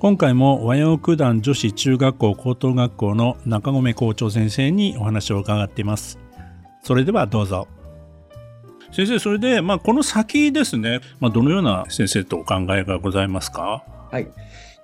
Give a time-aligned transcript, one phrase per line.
[0.00, 6.20] 今回も和洋九段女子中学校高等学校の中込校長先生にお話を伺っています。
[6.84, 7.66] それではどうぞ。
[8.92, 13.82] 先生それで、まあ、この先ですね、まあ、どのような先生とお考えがございますか？
[14.12, 14.28] はい。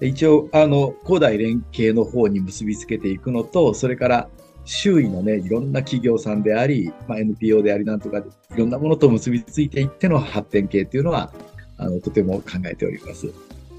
[0.00, 4.28] 一応あの古代連携の方に結びつけていくのとそれから
[4.64, 8.24] 周囲のねいろんな企業さんであり、まあ、NPO でありなんとかい
[8.56, 11.32] ろんなものと結びついていっての発展系っていうのは
[11.78, 13.32] あのとても考えております。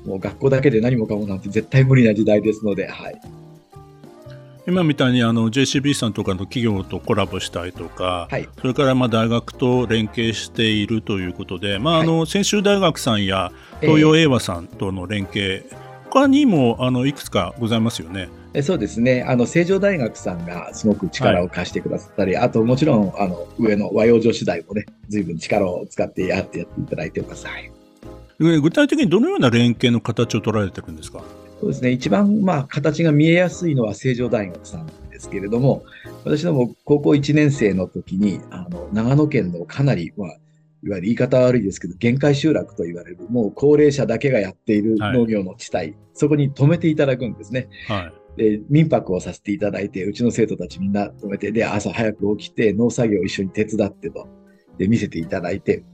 [0.05, 3.21] もう学校だけで何もかもなんて絶対無理な時代ですので、はい、
[4.67, 18.29] 今みたいにあの JCB さんとかの企業とコラボしたいとか、はい、それからまあ大学と連携しているということで、まあ、あの専修大学さんや東洋英和さんとの連携、えー、他にもあのいくつかございますよね。
[18.55, 19.23] えそうですね。
[19.27, 27.45] あの成城大学さんがすごく力を貸してくださったり、はい、あともちろんあの上の和洋女子大もね随分力を使ってやってやっていただいてます。
[27.45, 27.74] はい
[28.39, 31.23] 具体的にどのような連携の形を取られてるんですか？
[31.61, 35.83] そうですね、一番まあ形が見えやすいのは成城大学さんですけれども、
[36.25, 40.39] 私ども高校1年生の時に、あの長野県のかなり、まあ、いわ
[40.83, 47.69] ゆる言い方悪いですけど、限界集落と言われる、もう高齢者だけがやっている農業の地帯、はい、そこに止めていただくんですね。
[47.87, 54.27] はい、で民泊をさせていただいて、うちの生徒たちみんな止めて、で、朝早く起きて、農作業を一緒に手伝ってと、
[54.77, 55.85] で、見せていただいて、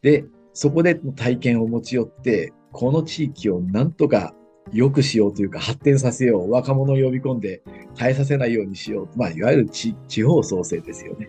[0.00, 4.34] で、そこで体験を持ち寄って、この地域をなんとか
[4.72, 7.62] 良くしようというか発展させよう、若者を呼び込んで
[7.96, 11.28] 耐えさせないようにしよう、まあ、いわゆる地方創生ですよね。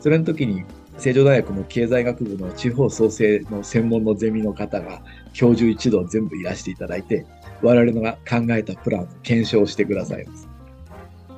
[0.00, 0.64] それの時に、
[0.98, 5.02] 成城大学の経済学部の地方創生の専門のゼミの方が
[5.34, 7.26] 教授一同全部いらしていただいて、
[7.62, 10.48] 我々のが考えたプランを検証してくださいます。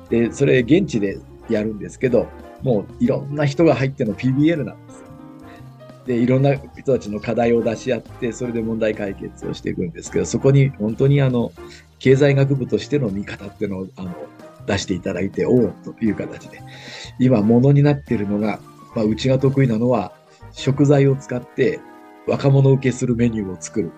[0.09, 1.19] で、それ現地で
[1.49, 2.27] やるんですけど、
[2.61, 4.88] もういろんな人が入っての PBL なんです。
[6.05, 11.51] でいろんな人たちの課題を出し合ってそれで問題解決をしていくんですけどそこに本当にあの
[11.99, 14.15] 経済学部としての見方っていうのをあの
[14.65, 16.61] 出していただいておおという形で
[17.19, 18.59] 今ものになっているのが、
[18.95, 20.13] まあ、うちが得意なのは
[20.51, 21.79] 食材を使って
[22.27, 23.91] 若者受けするメニューを作る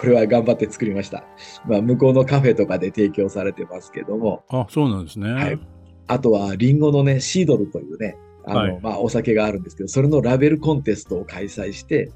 [0.00, 1.24] これは頑張って作りました。
[1.66, 4.44] まあ、向こうのカフェとかで提供されてますけども。
[4.48, 5.30] あ、そうなんですね。
[5.30, 5.60] はい。
[6.06, 12.10] あとは、リンゴのね、シードルというね、あの、はい、まあ、お酒があるんですけど、それのラベルコンテストを開催して、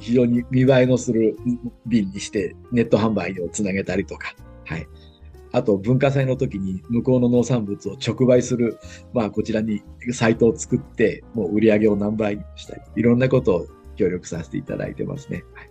[0.00, 1.36] 非常に見栄えのする
[1.86, 4.34] 瓶にして、ネット販売をつなげたりとか、
[4.64, 4.86] はい。
[5.52, 8.78] あと、文化祭の時に向こうの農産物を直売する、
[9.12, 15.44] まあ、こちらにサイトを作って、もう売り上げを何倍にしたり、いろんなことを協力させていただいてますね。
[15.54, 15.70] はい、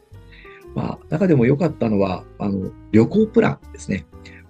[0.75, 4.05] まあ、中でも良かったのは、あの、旅行プランですね。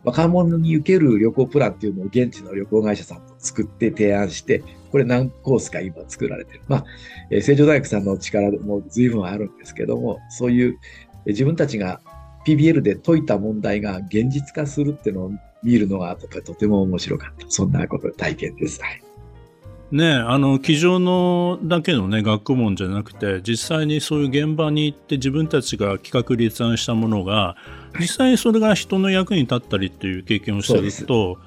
[0.07, 6.61] 若者に受ける旅行プランっていうのを現地の旅行会社さんと作って提案して、これ何コースか今作られてる。
[6.69, 6.85] まあ、
[7.29, 10.79] えー、成城大学さんの力も随分あるんですけども、そういう、
[11.25, 11.99] え、自分たちが
[12.45, 15.31] PBL で解いた問題が現実化するっていうのを
[15.61, 17.45] 見るのがとても面白かった。
[17.49, 18.81] そんなこと、体験です。
[18.81, 19.06] はい。
[19.91, 27.55] ねあの机上のだけのね学問じゃなくて実際にそういう現場に行って自分たちが企画立案したものが
[27.99, 31.37] 実際にそれが人の役に立ったりっていう経験をしてると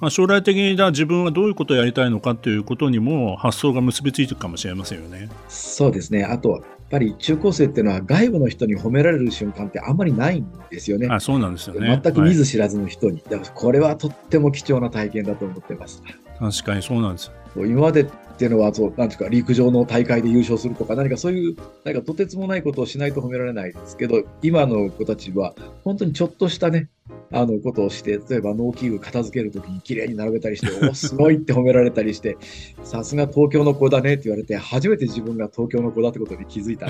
[0.00, 5.28] まあ、将来的に自分はどういうことをやりたいのかということにも発想が結びついていくかもしれませんよね。
[5.48, 6.24] そうですね。
[6.24, 11.06] あと、やっぱり中高生っていうのは外部の人に褒められる瞬間ってあんまりないんですよね。
[11.08, 12.00] あそうなんですよね。
[12.02, 13.12] 全く見ず知らずの人に。
[13.12, 16.02] はい、だからこれはとっても貴重な体験だと思ってます。
[16.40, 18.06] 確かにそうなんです今までっ
[18.40, 26.88] ていうのはそう、なんていうか、陸上の大会で優勝するとか、何かそういう、なんかとてつもないことをしないと褒められないですけど、今の子たちは、本当にちょっとしたね、
[27.32, 32.38] あのことをして、例えば農機具片付けるときに綺麗に並べたりして、 おすごいって褒められたりして、
[32.82, 36.86] さすが東京の子だねって言われて、初めて自分が東京の子だってことに気づいた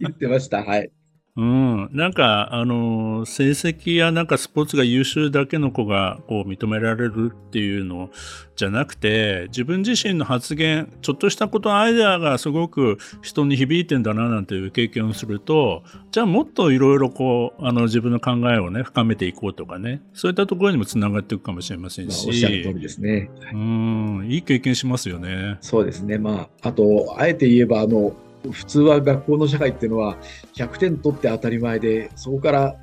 [0.00, 0.64] 言ってました。
[0.64, 0.90] はい。
[1.36, 8.10] うん、なんか、あの、成績やなんかスポーツが優秀だけの子がこう認められるっていうの
[8.54, 15.82] じゃなくて、自分自身の発言、ちょっとしたことアイデアがすごく人に響いてんだななんていう経験をすると、
[16.12, 22.16] じゃあもっといろいろこう、あの自分の考えをね、深めていこうとかね、そういったところにもつながっていくかもしれませんし。
[22.16, 23.28] まあ、おっしゃる通りですね。
[23.52, 25.58] うん、いい経験しますよね。
[25.62, 26.16] そうですね。
[26.18, 28.14] まあ、あと、あえて言えば、あの、
[28.50, 30.16] 普通は学校の社会っていうのは
[30.54, 32.76] 100点取って当たり前でそこから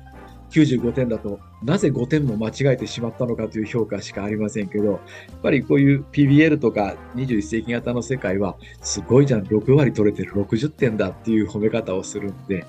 [0.52, 4.98] 95点だと、なぜ5点も間違えてしまったのかという評価しかありませんけど、やっ
[5.42, 12.66] ぱりこういう PBL とか21世紀型の世界は、すごいじゃん、6割取れてる60点だっていう褒め方をするんで、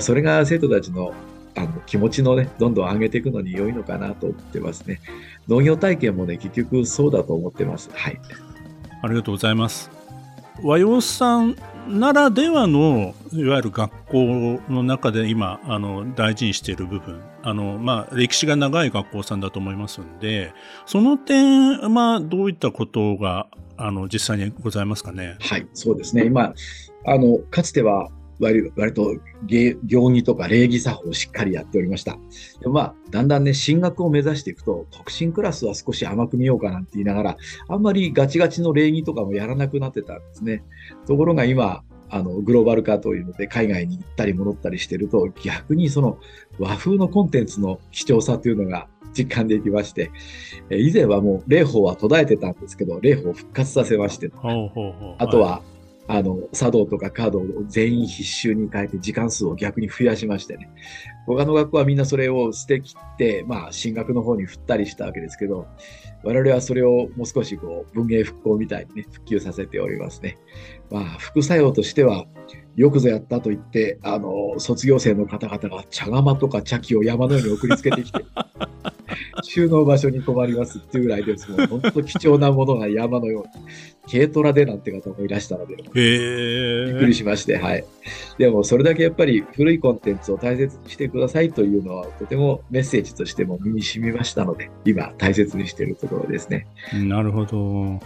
[0.00, 1.14] それが生徒たちの
[1.56, 5.00] あの気持ちのね、どんどん上げていくのに良いのかなと思ってますね。
[5.48, 7.90] 農業体験もね、結局そうだと思ってます。
[7.92, 8.20] はい。
[9.02, 9.99] ありがとうございます。
[10.62, 11.56] 和洋さん
[11.88, 20.52] ならではのいわゆる学校の中で今あの大事にしている部分あの、まあ、歴史が長い学校さんだと思いますんで
[20.86, 25.36] その点、まあ、どういったことがあの実際にございますかね？
[25.40, 26.52] はいそうですね今
[27.06, 28.10] あのかつては
[28.40, 29.16] 割割と
[29.46, 32.18] 行儀とか礼儀作法をしっかりやっておりました。
[32.60, 37.36] でまあ、だんだんね、進学を目指していくと、特進クラスは少し甘く見ようかなんて言いながら、
[37.68, 40.64] あんまりガチガチの礼儀とかもやらなくなってたんですね。
[41.06, 46.18] ところが今、あの、グローバル化というので、海外に行ったり戻ったりしてると、逆にその
[46.58, 50.10] 和風のコンテンツの貴重さというのが実感できまして、
[50.70, 54.30] 以前はもう霊法は途絶えてたんですけど、霊法を復活させまして、
[55.18, 55.62] あとは、
[56.12, 60.68] あの、茶道とかカードを全員必修に変えて時間数を逆に増やしましてね。
[61.24, 65.68] 他の学校はみんなそれを捨てきって、まあ、進学の方に振ったりしたわけですけど、
[66.24, 70.36] 我々はそれをもう少しこう、文芸復興みたいにね、復旧させておりますね。
[70.90, 72.26] まあ、副作用としては、
[72.74, 78.24] よくぞやったと言って、あの、卒業生の方々が茶釜とか茶器を山のように送りつけてきて、
[79.42, 81.50] 収納場所に困りますっていうぐらいです。
[81.50, 83.64] もう本当貴重なものが山のように。
[84.10, 87.84] 軽トラでなんて方もいらしたので、びっくりしまして、はい。
[88.38, 96.66] でも、それだけやっぱり古いコンテンツを大切にしてくださいというのは、とてもメッセージとしても身に染みましたので、今、大切にしているところですね。
[96.92, 98.00] なるほど。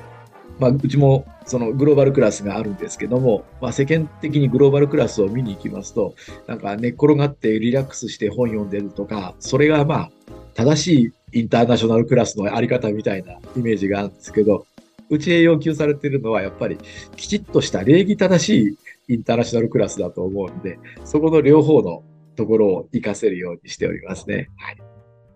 [0.58, 6.14] まあ、うちもそのグローバルクラスがあるんですけども、まあ、世間的にグローバルクラスを見に行きますと、
[6.46, 10.10] なんか寝っ転がってリラックスして本読んでるとか、それがまあ、
[10.54, 14.66] 正しいインターナショナルクラスのあり方みたいなイメージがあるんですけど、
[15.10, 16.78] うちへ要求されているのは、やっぱり
[17.16, 18.76] きちっとした礼儀正し
[19.08, 22.02] いインターナショナルクラスだと思うので、そこの両方の
[22.36, 24.48] ところを活かせるようにしておりますね。
[24.56, 24.76] はい。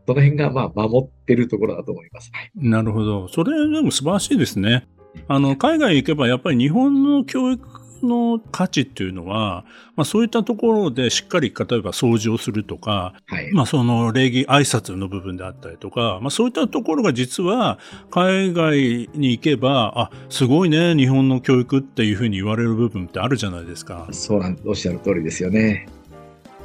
[0.07, 2.31] その辺が、まあ、守ってるところだと思います。
[2.33, 3.29] はい、なるほど。
[3.29, 4.89] それ、でも素晴らしいですね。
[5.27, 9.65] あの、海外行けばやっぱり日本の教育の価値っていうのは、
[9.97, 17.79] まあ、そういったところでしっかり例えば掃除をするとか、はい、まあその礼儀挨拶の部分であったりとか、まあ、そういったところが実は
[18.11, 24.09] 海外に行けばあすごいね日本の教育っていうふうに言われる部分ってあるじゃないですか。
[24.13, 25.89] そうなんおっしゃる通りですよね。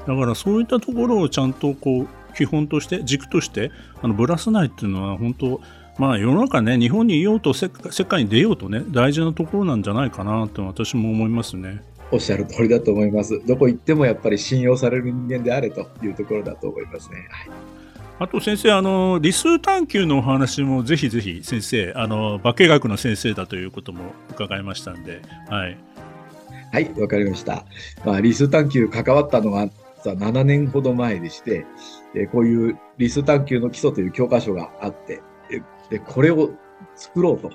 [0.07, 3.71] だからそういったところをちゃんとこう基本として軸として
[4.01, 5.61] あのぶらさないっていうのは本当
[5.97, 11.83] まあ世の中ね、日本にいようと世界に出ようとね、大事なところなんじゃないかなと私も思いますね。
[12.11, 13.41] おっしゃる通りだと思います。
[13.45, 17.27] どこ行ってもやっぱり信用される人間であれというところだと思いますね。
[17.29, 17.49] はい
[18.19, 25.77] あと先生、あの理数探求のお話もぜひぜひ先生、あの化学の先生だということも伺いましたんで、はい。
[26.71, 27.65] はい、わかりました。
[28.05, 29.67] まあ、理数探求関わったのは
[30.05, 31.65] 7年ほど前でして、
[32.31, 35.21] こういう理数探求の基礎という教科書があって、
[35.89, 36.51] で、これを
[36.95, 37.51] 作ろうと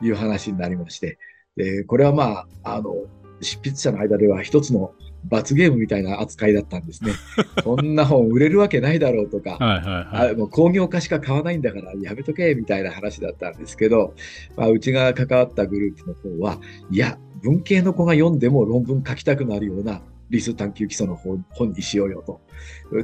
[0.00, 1.18] いう話になりまして、
[1.56, 2.94] で、これはまあ、あの、
[3.40, 4.92] 執筆者の間では一つの
[5.24, 7.12] 罰ゲームみたいな扱いだったんですね。
[7.64, 14.14] こんな本売れるわけないだろうとか、はいはいはい、あもう工業化しか買わないんだからやめとけみたいな話だったんですけど、
[14.56, 16.58] まあ、うちが関わったグループの方は、
[16.90, 22.40] いや、文系の子が読んでも論文書きたくなるような理数探求基礎の本にしようよと。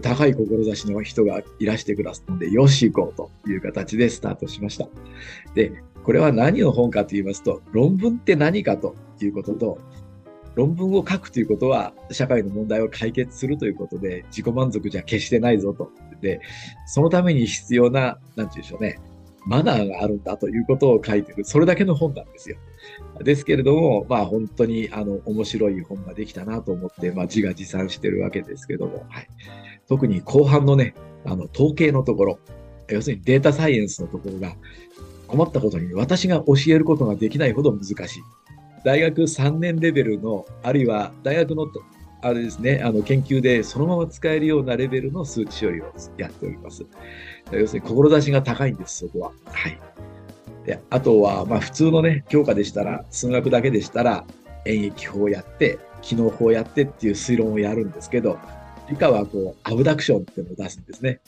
[0.00, 3.14] 高い志の人がいらしてくださったので、よし行こう
[3.44, 4.88] という形でスタートしました。
[5.54, 9.78] で、これは何の本かと言いますと、論文って何かということと、
[10.54, 15.90] 論文を書くということは社会の問題を解決するということで自己満足じゃ決してないぞと。
[16.20, 16.40] で、
[16.86, 19.00] そのために必要な、なんて言うんでしょうね、
[19.46, 22.56] マナーがあるんだということを書いてる、それだけの本なんですよ。
[23.22, 29.28] ですけれども、まあ本当にあの面白い本ができたなと思って、まあ自画自賛してるわけですけども、はい、
[29.88, 32.38] 特に後半のね、あの統計のところ、
[32.88, 34.54] 要するにデータサイエンスのところが
[35.26, 38.22] 困ったことに私が教えることができないほど難しい。
[38.84, 41.66] 大学3年レベルの、あるいは大学の
[42.20, 46.84] あれですね、あの研究でそのまま使えるようなレベルの数値処理をやっております。
[47.52, 49.32] 要するに志が高いんです、そこは。
[49.44, 49.78] はい。
[50.64, 54.24] であとは、まあ普通のね、教科でしたら、数学だけでしたら、
[54.64, 58.38] 演疫法をやって、機能法をやってっていう推論をやるんですけど、
[58.88, 61.20] 理科はこう、アブダクションっていうのを出すんですね。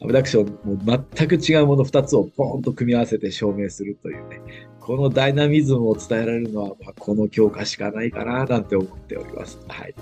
[0.00, 4.40] アブダクション、も全く違うもの2つをポーンと組み合わせて証明するというね、
[4.80, 9.58] このダイナミズムを伝えられるのは、まあ、この教科しかないかななんて思っております。
[9.68, 9.94] はい。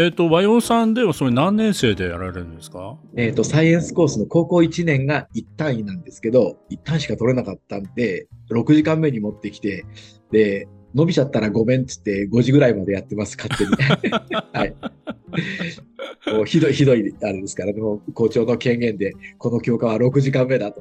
[0.00, 2.96] えっ、と、和洋さんではそれ何年生でやられるんですか？
[3.16, 9.84] えっ、と、サイエンスコースの高校1年が1単位なんですけど、1単位しか取れなかったんで、6時間目に持ってきて、
[10.30, 13.70] で、伸びちゃったらごめんっつって5時ぐらいまでやってます、勝手に。
[14.54, 14.74] はい。
[16.32, 20.80] もうひどい、ひどい、あれですから、もう校長の権限で、この教科は6時間目だと。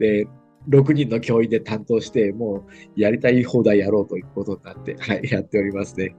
[0.00, 0.26] で、
[0.68, 6.16] 6人の教員で担当して、もうやりたい放題やろうということになって、はい、やっておりますね。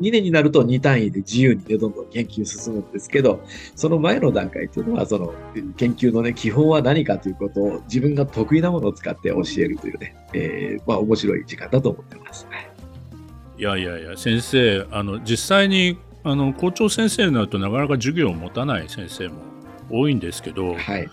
[0.00, 3.40] 2年になると2単位で自由にね、どんどん研究進むんですけど、
[3.74, 5.34] その前の段階というのは、その
[5.76, 12.46] 研究のね、基本は何かということを自分が得意なものを使って教えるというね、えー、まあ面白い時間だと思ってます。
[13.58, 19.34] いやいやいや、先生、あの、実際に、あの、校長先生になるとなかなか授業を持たない先生も
[19.90, 21.08] 多いんですけど、はい。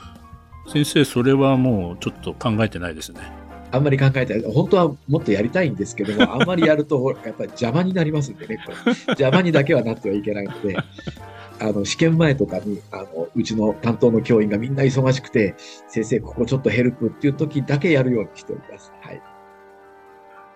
[0.68, 3.20] 先生、それはもうちょっと考えてないですね。
[3.74, 4.40] あんまり考えて。
[4.48, 8.94] 本当はもっとやりたいんですけども、あんまりやると、やっぱり邪魔になりますんでね、これ。
[9.08, 10.78] 邪魔にだけはなってはいけないので、
[11.60, 15.56] あの、試験前とかに、あの、うちの担当の教員がみんな忙しくて、
[15.88, 18.94] 先生、ここちょっとヘルプっていう時だけやるようにしております。
[19.02, 19.22] はい。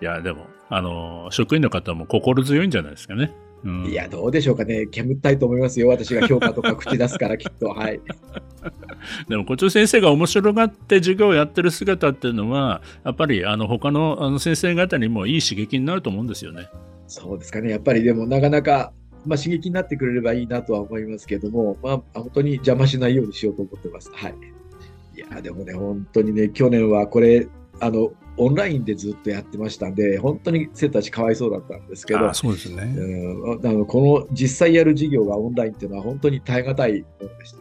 [0.00, 3.32] いや、でも、あの、職員の方も心強いんじゃないですかね。
[3.64, 4.86] うん、いや、どうでしょうかね。
[4.86, 5.88] 煙ったいと思いますよ。
[5.88, 7.68] 私が評価とか口出すから、きっと。
[7.74, 8.00] はい。
[9.28, 16.68] でも、校長先生が面白がって授業をやってる姿っていうのは、やっぱり、あの、他のあの先生方にもいい刺激になると思うんですよね。
[17.08, 17.70] そうですかね。
[17.70, 18.92] やっぱり、でも、なかなか、
[19.26, 24.10] まあ、刺激になってくれればいいなとは思いますけども、まあ、本当に邪魔しないようにしようと思ってます。
[24.12, 24.34] はい。
[25.16, 27.48] いや、でもね、本当にね、去年はこれ、
[27.80, 32.82] あの、オンラインでずっとやってましたんで、本当に生徒たちかわいそうだったんですけど、そうですね。
[32.82, 37.58] うん、あのこの実際やる授業がオンラインっていうのは本当に耐え難いものでした。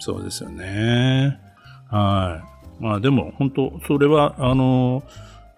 [0.00, 1.38] そうですよね。
[1.88, 2.42] は
[2.80, 2.82] い。
[2.82, 5.02] まあでも本当、それは、あの、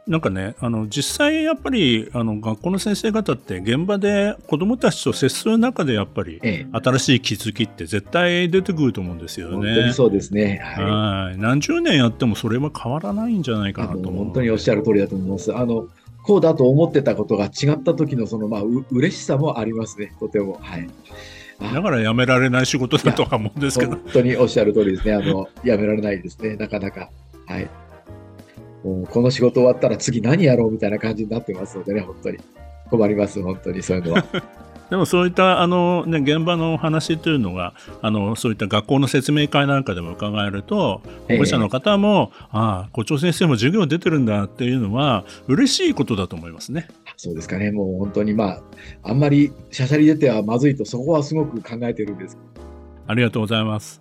[0.07, 6.41] なんかね、あの実際やっぱりあの学校の先生方って現場で子どもたちと接する中でやっぱり
[6.73, 9.55] 新しい気づきって絶対出てくると思うんですよね。
[9.55, 10.61] 本当にそうですね。
[10.65, 11.39] はい。
[11.39, 14.11] 何十年やってもそれは変わらないんじゃないかなと。
[14.11, 15.55] 本当におっしゃる通りだと思います。
[15.55, 15.87] あの
[16.23, 20.13] こうだと思ってたことが違った時のそのまあう嬉しさもありますね。
[20.19, 20.89] とてもはい。
[21.61, 23.93] だからやめられない仕事だとは思うんですけど。
[23.93, 25.15] 本当におっしゃる通りですね。
[25.15, 26.57] あのやめられないですね。
[26.57, 27.11] なかなか。
[27.47, 27.69] はい。
[28.85, 32.39] もうこの仕事終わったら次何やろうみたいな感じになってますのでね、本当に
[32.91, 34.25] 困ります、本当にそういうのは。
[34.91, 46.89] でもそういったあの、ね、現場の話というのがあのそういった学校の説明会なんかでも伺えると保護者の方も、えー、ああ校長先生も授業出てるんだっていうのは嬉しいことだと思いますね。
[47.17, 48.63] そうですかねもう本当にまあ
[49.05, 52.37] あんまりしゃしゃり出てはまずいとそこはすごく考えてるんです。
[53.07, 54.01] ありがとうございます。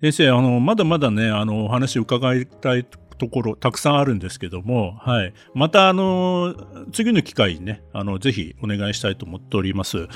[0.00, 2.86] 先生あのまだまだねあのお話伺いたい
[3.18, 6.54] ところたくさんあるんですけども、はい、またあの
[6.92, 10.08] 次の機会にねあのぜひお願いしたいと思っております。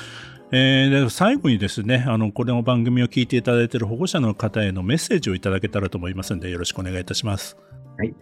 [0.55, 7.57] えー、最後にですねあのこれの番組を聞いていただいている保護者の方へのメッセージをいただけたらと思いますのでよろしくお願いいたします。
[7.97, 8.15] はい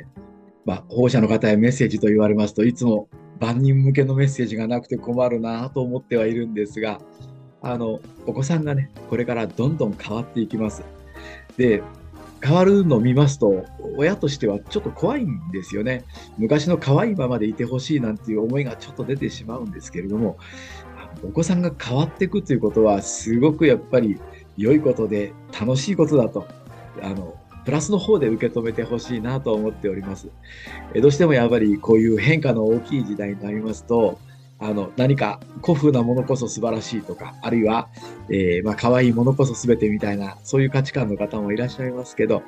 [0.65, 3.09] まあ、保護者の方へメッセージと言われますといつも
[3.41, 7.01] 万人向けのメッセージがなくて困るなと思ってはいるんですが
[7.63, 10.85] あのお子さんがねこれからどんどん変わっていきます。
[11.57, 11.83] で
[12.43, 13.65] 変わるのを見ますと、
[13.97, 16.05] 親としてはちょっと怖いんですよね。
[16.39, 20.39] 昔の可愛いままでいてほしいなんていう思いがちょっと出てしまうんですけれども、
[21.23, 24.19] お子さんが変わっていくということは、すごくやっぱり
[24.57, 26.47] 良いことで楽しいことだと、
[27.03, 30.29] あの、プラスの方で受け止めてほしいなと思っております。
[30.95, 34.19] どうしてもやっぱりこういう変化の大きい時代になりますと、
[34.61, 37.89] あの何か古風なものこそ素晴らしいとか、あるいは、
[38.29, 42.43] えー、まあ可愛いものこそ全てみたいな、そういう価値観の方もいらっしゃいますけど、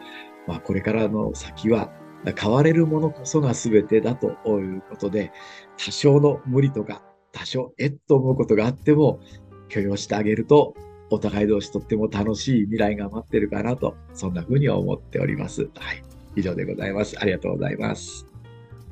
[0.47, 1.91] まあこれからの先は、
[2.39, 5.33] 変われるものこそが全てだということで、
[5.77, 7.03] 多少の無理とか、
[7.33, 9.21] 多少えっと思うことがあっても、
[9.69, 10.75] 許容してあげると、
[11.11, 15.69] お互い同士とっても楽しい未来が待ってるかなと、そんな風に思っております。
[15.79, 16.03] はい。
[16.37, 17.19] 以上でございます。
[17.19, 18.27] ありがとうございます。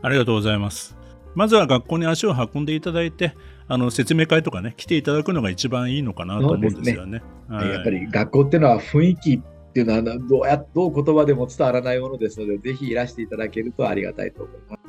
[0.02, 0.99] ありがとうございます。
[1.34, 3.34] まずは学校に足を運んでいただいて、
[3.68, 7.20] あの説明会とかね、来ていただくのが一番いいのかなと思うんですよね。
[7.20, 14.79] ねはい、やっぱり学校っていうのは雰囲気っていうのはどうやどう言葉でも伝わらないものですので、ぜひいらしていただけるとありがたいと思います。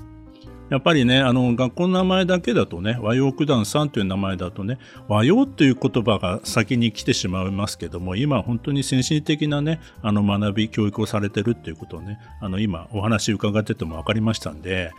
[0.71, 14.91] やっぱりね、あの、学校の名前だけだとね、和洋九段さんという名前だとね、和洋という言葉が先に来てしまいますけども、今本当に先進的なね、あの、学び、教育をされてるっていうことをね、あの、今お話伺ってても分かりましたんで、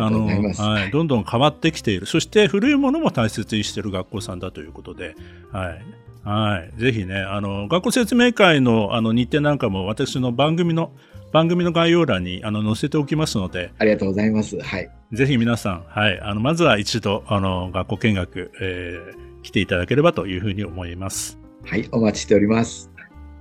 [0.00, 2.06] あの、はい、どんどん変わってきている。
[2.06, 5.14] そして古いものも大切にしている学校さんだということで、
[5.52, 5.82] はい。
[6.24, 6.80] はい。
[6.80, 10.90] ぜひね、あの、学校説明会のあの日程なんかも私の番組の
[11.32, 14.60] 番組の概要欄にあの載せておきますので、ありがとうございます。
[14.60, 14.90] はい。
[15.12, 21.38] ぜひ皆さん、はい、あのまずは一度あの学校見学、えー、来ていただければというふうに思います。
[21.64, 22.90] はい、お待ちしております。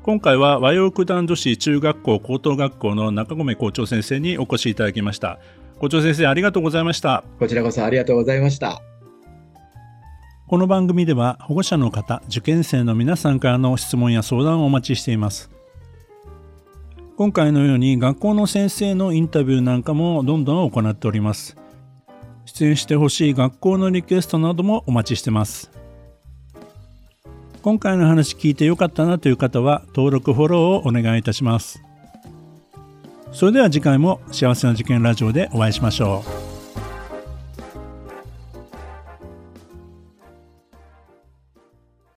[0.02, 5.40] 今回は和洋九段女子中学校高等学校の中込校長先生にお越しいただきました。
[5.80, 7.24] 校長先生ありがとうございました。
[7.38, 8.82] こちらこそありがとうございました。
[10.48, 15.52] この番組では保護者の方、受験生の皆さんからの質問や相談をお待ちしています。
[17.20, 21.58] 今回のように学校の先生のインタビューなんかもどんどん行っております。
[22.46, 25.70] 出演してほしい学校のリクエストなどもお待ちしてます。
[27.62, 31.84] 今回の話聞いてよかったなという方は登録フォローをお願いいたします。
[33.34, 36.49] それでは次回も幸せな受験ラジオでお会いしましょう。